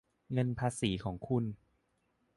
[0.31, 1.45] เงินภาษีของคุณ